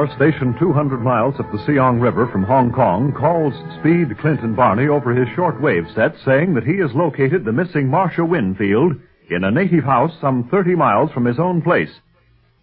[0.00, 4.56] Bob stationed 200 miles up the Siong River from Hong Kong, calls Speed, Clint, and
[4.56, 8.94] Barney over his shortwave set, saying that he has located the missing Marcia Winfield
[9.28, 11.90] in a native house some 30 miles from his own place.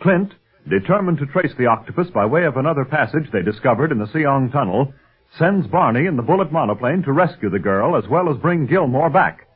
[0.00, 0.32] Clint,
[0.70, 4.50] determined to trace the octopus by way of another passage they discovered in the Siong
[4.50, 4.94] Tunnel,
[5.38, 9.10] sends Barney in the bullet monoplane to rescue the girl as well as bring Gilmore
[9.10, 9.46] back.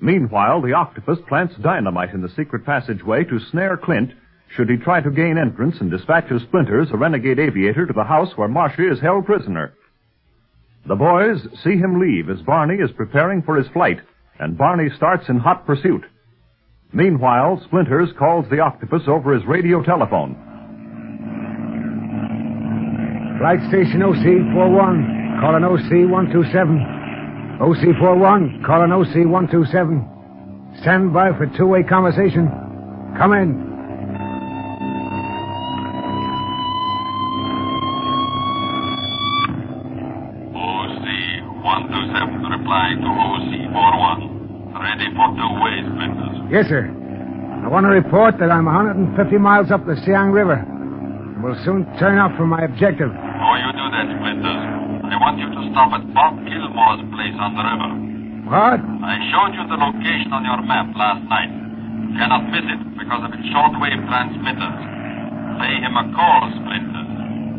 [0.00, 4.12] Meanwhile, the octopus plants dynamite in the secret passageway to snare Clint
[4.56, 8.04] should he try to gain entrance and dispatch his splinters, a renegade aviator, to the
[8.04, 9.74] house where Marshy is held prisoner.
[10.86, 14.00] The boys see him leave as Barney is preparing for his flight,
[14.38, 16.04] and Barney starts in hot pursuit.
[16.92, 20.36] Meanwhile, Splinters calls the octopus over his radio telephone.
[23.40, 27.58] Flight station OC41, calling OC127.
[27.60, 30.82] OC41, calling OC127.
[30.82, 32.48] Stand by for two-way conversation.
[33.18, 33.73] Come in.
[46.54, 46.86] Yes, sir.
[46.86, 49.10] I want to report that I'm 150
[49.42, 50.54] miles up the Siang River.
[50.54, 53.10] and will soon turn off from my objective.
[53.10, 54.62] Before you do that, Splinters,
[55.02, 57.90] I want you to stop at Bob Gilmore's place on the river.
[58.46, 58.78] What?
[58.86, 61.50] I showed you the location on your map last night.
[61.50, 64.78] You cannot miss it because of its shortwave transmitters.
[65.58, 67.03] Pay him a call, Splinters,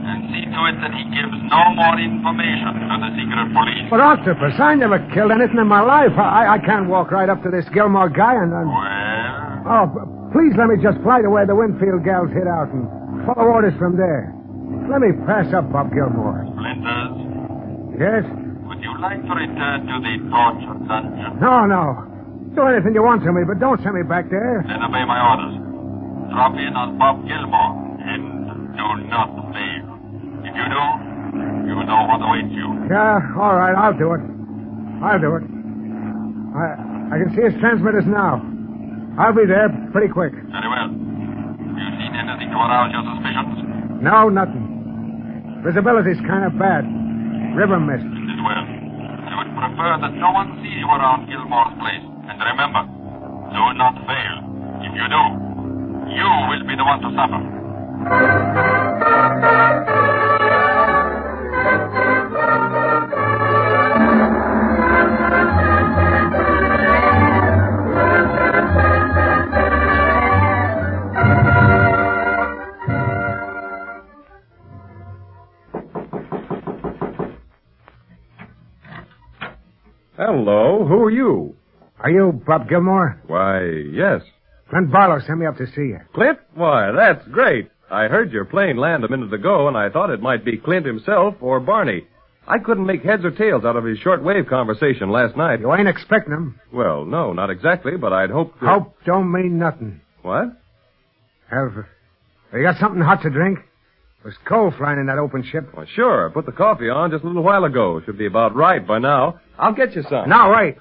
[0.05, 3.85] and see to it that he gives no more information to the secret police.
[3.89, 6.13] But Octopus, I never killed anything in my life.
[6.17, 8.53] I, I can't walk right up to this Gilmore guy and...
[8.53, 8.67] and...
[8.69, 9.33] Well,
[9.66, 12.85] Oh, please let me just fly to where the Winfield gals hid out and
[13.25, 14.29] follow orders from there.
[14.85, 16.45] Let me pass up Bob Gilmore.
[16.53, 18.22] Splinters, Yes?
[18.69, 21.41] would you like to return to the torture dungeon?
[21.41, 22.05] No, no.
[22.53, 24.61] Do anything you want to me, but don't send me back there.
[24.69, 25.57] Then obey my orders.
[26.29, 27.73] Drop in on Bob Gilmore
[28.05, 29.84] and do not fail.
[30.55, 30.83] You do,
[31.67, 32.67] you know what awaits you.
[32.89, 34.23] Yeah, all right, I'll do it.
[35.03, 35.43] I'll do it.
[36.55, 36.66] I
[37.11, 38.41] I can see his transmitters now.
[39.19, 40.31] I'll be there pretty quick.
[40.33, 40.89] Very well.
[40.89, 44.01] Have you seen anything to arouse your suspicions?
[44.01, 45.61] No, nothing.
[45.63, 46.83] Visibility's kind of bad.
[47.55, 48.03] River mist.
[48.03, 48.66] It is well.
[48.66, 52.03] I would prefer that no one sees you around Gilmore's place.
[52.31, 52.83] And remember,
[53.51, 54.35] do not fail.
[54.83, 55.23] If you do,
[56.16, 57.41] you will be the one to suffer.
[80.47, 81.56] Hello, who are you?
[82.00, 83.19] Are you Bob Gilmore?
[83.25, 84.22] Why, yes.
[84.69, 86.00] Clint Barlow sent me up to see you.
[86.13, 86.38] Clint?
[86.53, 87.72] Why, that's great.
[87.89, 90.85] I heard your plane land a minute ago, and I thought it might be Clint
[90.85, 92.05] himself or Barney.
[92.47, 95.61] I couldn't make heads or tails out of his shortwave conversation last night.
[95.61, 96.59] You ain't expecting him.
[96.72, 98.67] Well, no, not exactly, but I'd hoped to...
[98.67, 100.02] Hope don't mean nothing.
[100.22, 100.61] What?
[101.49, 101.85] Have, have
[102.53, 103.58] you got something hot to drink?
[104.25, 105.69] There's coal flying in that open ship.
[105.77, 106.27] Well, sure.
[106.27, 108.01] I put the coffee on just a little while ago.
[108.07, 109.39] Should be about right by now.
[109.55, 110.27] I'll get you some.
[110.27, 110.77] Now, wait.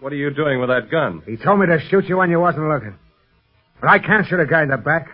[0.00, 1.22] What are you doing with that gun?
[1.26, 2.94] He told me to shoot you when you wasn't looking.
[3.82, 5.08] But I can't shoot a guy in the back.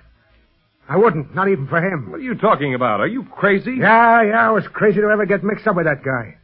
[0.89, 2.13] I wouldn't, not even for him.
[2.13, 3.01] What are you talking about?
[3.01, 3.79] Are you crazy?
[3.81, 6.37] Yeah, yeah, I was crazy to ever get mixed up with that guy.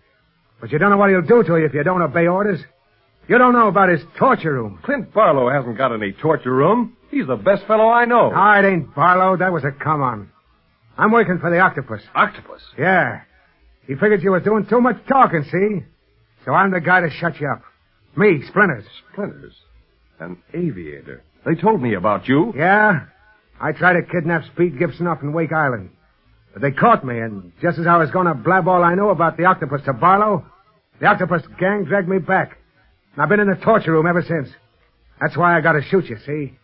[0.60, 2.58] But you don't know what he'll do to you if you don't obey orders.
[3.28, 4.80] You don't know about his torture room.
[4.82, 6.96] Clint Barlow hasn't got any torture room.
[7.12, 8.30] He's the best fellow I know.
[8.30, 9.36] No, it ain't Barlow.
[9.36, 10.32] That was a come on.
[11.00, 12.02] I'm working for the octopus.
[12.14, 12.60] Octopus?
[12.78, 13.22] Yeah.
[13.86, 15.84] He figured you was doing too much talking, see?
[16.44, 17.62] So I'm the guy to shut you up.
[18.16, 18.84] Me, Splinters.
[19.12, 19.54] Splinters.
[20.18, 21.22] An aviator.
[21.46, 22.52] They told me about you.
[22.56, 23.06] Yeah?
[23.60, 25.90] I tried to kidnap Speed Gibson off in Wake Island.
[26.52, 29.10] But they caught me, and just as I was going to blab all I know
[29.10, 30.44] about the octopus to Barlow,
[31.00, 32.58] The octopus gang dragged me back.
[33.14, 34.48] And I've been in the torture room ever since.
[35.20, 36.58] That's why I gotta shoot you, see?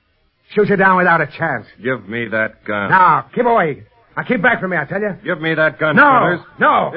[0.55, 1.67] Shoot you down without a chance.
[1.83, 2.91] Give me that gun.
[2.91, 3.85] Now, keep away.
[4.17, 5.11] Now, keep back from me, I tell you.
[5.25, 6.47] Give me that gun, No, Splinters.
[6.59, 6.93] no.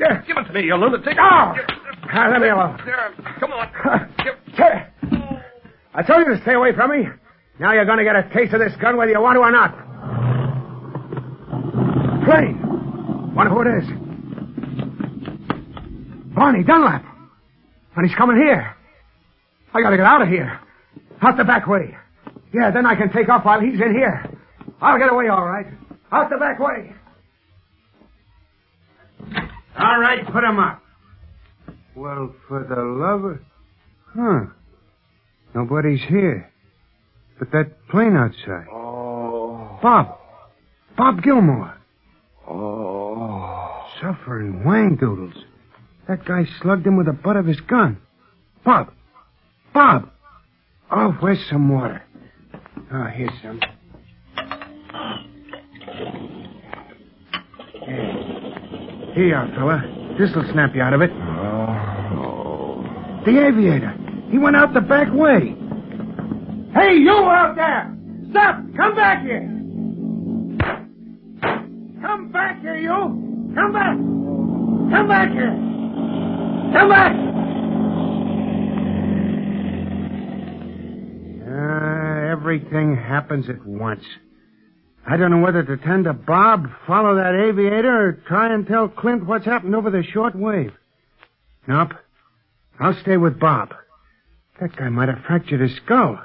[0.00, 0.22] Yeah.
[0.26, 1.16] Give it to me, you lunatic.
[1.20, 1.54] Oh!
[2.08, 2.78] Ah, let me alone.
[2.84, 3.10] There.
[3.40, 3.68] Come on.
[5.94, 7.06] I told you to stay away from me.
[7.58, 9.50] Now you're going to get a taste of this gun whether you want to or
[9.52, 9.74] not.
[12.24, 12.58] Plane.
[13.34, 13.88] Wonder who it is.
[16.34, 17.04] Barney Dunlap.
[17.96, 18.74] And he's coming here.
[19.72, 20.60] I got to get out of here.
[21.22, 21.96] Out the back way.
[22.52, 24.22] Yeah, then I can take off while he's in here.
[24.82, 25.66] I'll get away all right.
[26.12, 26.92] Out the back way.
[29.78, 30.82] All right, put him up.
[31.94, 33.38] Well, for the love of...
[34.14, 34.52] Huh.
[35.54, 36.50] Nobody's here.
[37.38, 38.66] But that plane outside.
[38.72, 39.78] Oh.
[39.82, 40.18] Bob.
[40.96, 41.76] Bob Gilmore.
[42.48, 43.84] Oh.
[44.00, 45.34] Suffering wang-doodles.
[46.08, 47.98] That guy slugged him with the butt of his gun.
[48.64, 48.92] Bob.
[49.74, 50.10] Bob.
[50.90, 52.02] Oh, where's some water?
[52.92, 53.60] Oh, here's some.
[59.16, 59.28] Here.
[59.28, 60.14] You are, fella.
[60.18, 61.10] This'll snap you out of it.
[61.10, 62.84] Oh.
[63.24, 63.94] The aviator.
[64.30, 65.56] He went out the back way.
[66.74, 67.96] Hey, you out there!
[68.30, 68.60] Stop!
[68.76, 69.48] Come back here!
[72.02, 73.52] Come back here, you!
[73.54, 73.96] Come back!
[73.96, 75.56] Come back here!
[76.74, 77.12] Come back!
[81.48, 84.04] Uh, everything happens at once.
[85.08, 88.88] I don't know whether to tend to Bob, follow that aviator, or try and tell
[88.88, 90.72] Clint what's happened over the short wave.
[91.68, 91.92] Nope.
[92.80, 93.72] I'll stay with Bob.
[94.60, 96.18] That guy might have fractured his skull.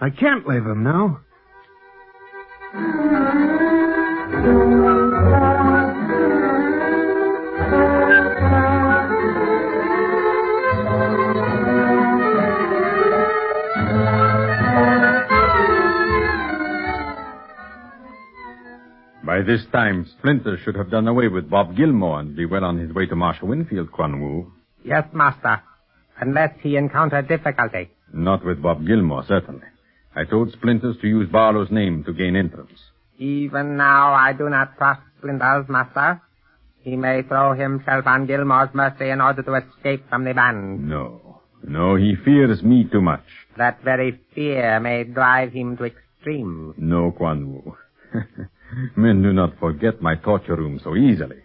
[0.00, 1.20] I can't leave him now.
[19.46, 22.92] This time, Splinter should have done away with Bob Gilmore and be well on his
[22.92, 24.52] way to Marcia Winfield, Quan Wu.
[24.84, 25.62] Yes, master.
[26.20, 27.90] Unless he encounter difficulty.
[28.12, 29.66] Not with Bob Gilmore, certainly.
[30.16, 32.78] I told Splinters to use Barlow's name to gain entrance.
[33.18, 36.20] Even now I do not trust Splinters, master.
[36.82, 40.88] He may throw himself on Gilmore's mercy in order to escape from the band.
[40.88, 41.42] No.
[41.62, 43.24] No, he fears me too much.
[43.56, 46.74] That very fear may drive him to extremes.
[46.78, 47.76] No, Quan Wu.
[48.96, 51.38] Men do not forget my torture room so easily.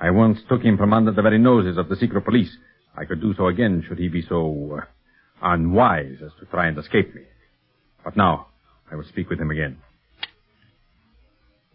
[0.00, 2.56] I once took him from under the very noses of the secret police.
[2.96, 4.84] I could do so again should he be so uh,
[5.42, 7.22] unwise as to try and escape me.
[8.04, 8.48] But now,
[8.90, 9.78] I will speak with him again.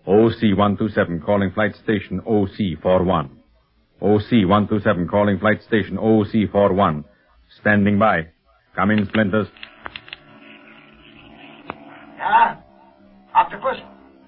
[0.07, 3.29] OC-127 calling flight station OC-41.
[4.01, 7.05] OC-127 calling flight station OC-41.
[7.61, 8.27] Standing by.
[8.75, 9.47] Come in, Splinters.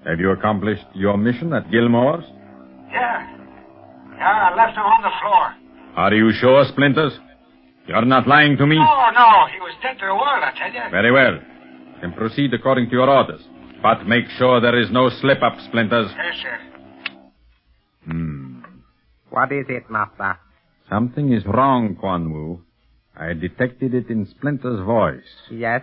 [0.06, 2.24] Have you accomplished your mission at Gilmore's?
[2.90, 3.36] Yeah.
[4.16, 5.54] Yeah, I left him on the floor.
[5.96, 7.12] Are you sure, Splinters?
[7.86, 8.76] You're not lying to me?
[8.76, 10.90] No, no, he was dead to the world, I tell you.
[10.90, 11.38] Very well.
[12.00, 13.40] Then proceed according to your orders.
[13.82, 16.10] But make sure there is no slip-up, Splinters.
[16.16, 16.58] Yes, sir.
[18.06, 18.60] Hmm.
[19.30, 20.38] What is it, master?
[20.90, 22.60] Something is wrong, Quan Wu.
[23.16, 25.24] I detected it in Splinter's voice.
[25.50, 25.82] Yes?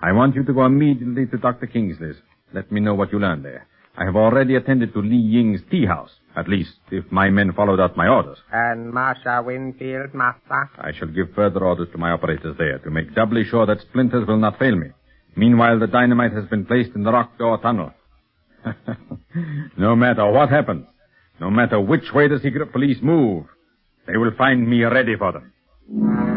[0.00, 1.66] I want you to go immediately to Dr.
[1.66, 2.16] Kingsley's.
[2.54, 3.66] Let me know what you learn there.
[3.96, 6.10] I have already attended to Li Ying's tea house.
[6.34, 8.38] At least, if my men followed out my orders.
[8.50, 10.70] And Marcia Winfield, master?
[10.78, 14.26] I shall give further orders to my operators there to make doubly sure that Splinters
[14.26, 14.88] will not fail me.
[15.36, 17.92] Meanwhile, the dynamite has been placed in the rock door tunnel.
[19.76, 20.86] no matter what happens,
[21.40, 23.44] no matter which way the secret police move,
[24.06, 26.31] they will find me ready for them.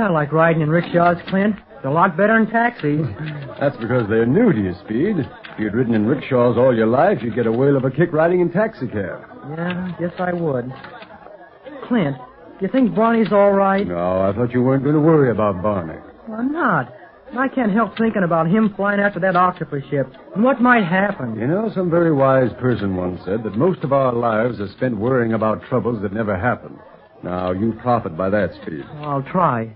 [0.00, 1.56] I like riding in rickshaws, Clint.
[1.82, 3.06] They're a lot better than taxis.
[3.58, 5.16] That's because they're new to you, Speed.
[5.18, 8.12] If you'd ridden in rickshaws all your life, you'd get a whale of a kick
[8.12, 9.24] riding in taxicab.
[9.56, 10.70] Yeah, guess I would.
[11.88, 12.16] Clint,
[12.60, 13.86] you think Barney's all right?
[13.86, 15.98] No, I thought you weren't going to worry about Barney.
[16.28, 16.92] Well, I'm not.
[17.38, 21.38] I can't help thinking about him flying after that octopus ship and what might happen.
[21.38, 24.98] You know, some very wise person once said that most of our lives are spent
[24.98, 26.76] worrying about troubles that never happen.
[27.22, 28.84] Now, you profit by that, Speed.
[28.96, 29.70] I'll try.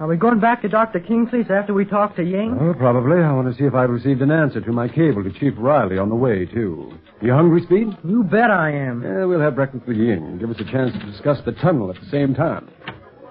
[0.00, 1.00] Are we going back to Dr.
[1.00, 2.56] Kingsley's after we talk to Ying?
[2.58, 3.22] Oh, probably.
[3.22, 5.98] I want to see if I've received an answer to my cable to Chief Riley
[5.98, 6.94] on the way, too.
[7.20, 7.88] You hungry, Speed?
[8.02, 9.02] You bet I am.
[9.02, 10.38] Yeah, we'll have breakfast with Ying.
[10.38, 12.68] Give us a chance to discuss the tunnel at the same time.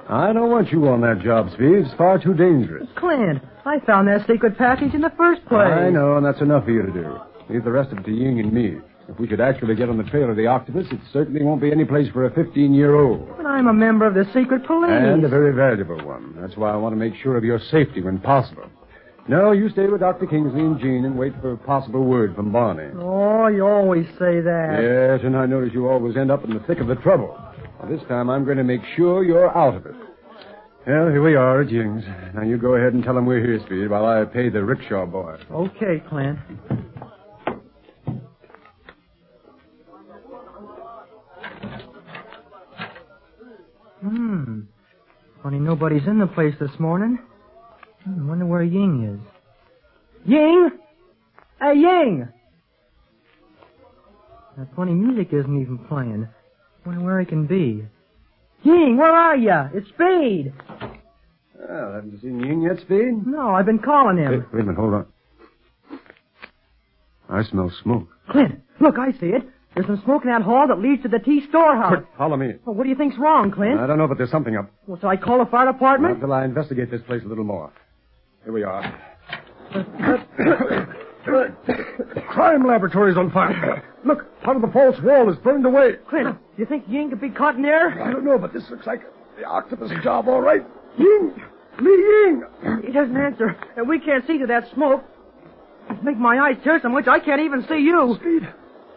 [0.07, 1.73] I don't want you on that job, Speed.
[1.85, 2.87] It's far too dangerous.
[2.95, 5.67] Clint, I found that secret package in the first place.
[5.67, 7.17] I know, and that's enough for you to do.
[7.49, 8.77] Leave the rest of it to Ying and me.
[9.09, 11.71] If we should actually get on the trail of the octopus, it certainly won't be
[11.71, 13.27] any place for a 15-year-old.
[13.35, 14.91] But I'm a member of the secret police.
[14.91, 16.35] And a very valuable one.
[16.39, 18.63] That's why I want to make sure of your safety when possible.
[19.27, 20.25] No, you stay with Dr.
[20.25, 22.91] Kingsley and Jean and wait for a possible word from Barney.
[22.97, 24.79] Oh, you always say that.
[24.81, 27.37] Yes, and I notice you always end up in the thick of the trouble.
[27.79, 29.95] Well, this time I'm going to make sure you're out of it.
[30.87, 32.03] Well, here we are at Ying's.
[32.33, 35.05] Now you go ahead and tell him we're here, Speed, while I pay the rickshaw
[35.05, 35.37] boy.
[35.51, 36.39] Okay, Clint.
[44.11, 44.61] Hmm.
[45.41, 47.17] Funny nobody's in the place this morning.
[48.03, 50.29] Hmm, wonder where Ying is.
[50.29, 50.69] Ying!
[51.61, 52.27] Hey, Ying!
[54.57, 56.27] That funny music isn't even playing.
[56.85, 57.85] Wonder where he can be.
[58.63, 59.69] Ying, where are you?
[59.73, 60.53] It's Speed.
[61.57, 63.25] Well, haven't you seen Ying yet, Speed?
[63.25, 64.45] No, I've been calling Hey, him.
[64.51, 65.05] wait a minute, hold on.
[67.29, 68.09] I smell smoke.
[68.29, 69.49] Clint, look, I see it.
[69.73, 71.93] There's some smoke in that hall that leads to the tea storehouse.
[71.95, 72.55] Quick, follow me.
[72.65, 73.79] Well, what do you think's wrong, Clint?
[73.79, 74.69] I don't know, but there's something up.
[74.85, 76.15] Well, so I call the fire Not department?
[76.15, 77.71] until I investigate this place a little more.
[78.43, 78.83] Here we are.
[82.29, 83.83] Crime laboratory's on fire.
[84.03, 85.93] Look, part of the false wall is burned away.
[86.09, 88.01] Clint, you think Ying could be caught in there?
[88.03, 89.01] I don't know, but this looks like
[89.37, 90.61] the octopus job, all right.
[90.97, 91.33] Ying!
[91.79, 92.43] Li Ying!
[92.85, 95.03] He doesn't answer, and we can't see through that smoke.
[95.89, 98.17] It's making my eyes tear so much I can't even see you.
[98.19, 98.47] Speed,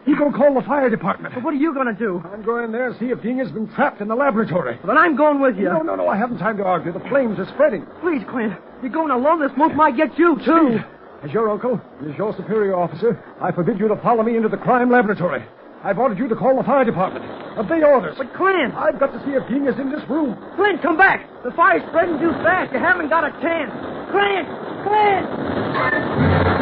[0.05, 1.33] you go call the fire department.
[1.33, 2.23] But what are you going to do?
[2.31, 4.77] I'm going in there and see if Ying has been trapped in the laboratory.
[4.85, 5.65] Then I'm going with you.
[5.65, 6.91] No, no, no, I haven't time to argue.
[6.93, 7.85] The flames are spreading.
[8.01, 8.53] Please, Clint.
[8.81, 9.39] You're going alone.
[9.39, 10.79] The smoke might get you, too.
[11.23, 14.49] As your uncle, and as your superior officer, I forbid you to follow me into
[14.49, 15.43] the crime laboratory.
[15.83, 17.25] I've ordered you to call the fire department.
[17.57, 18.15] Obey orders.
[18.17, 20.37] But, Clint, I've got to see if Ying is in this room.
[20.55, 21.25] Clint, come back.
[21.43, 22.73] The fire's spreading too fast.
[22.73, 23.71] You haven't got a chance.
[24.11, 24.47] Clint!
[24.85, 26.54] Clint!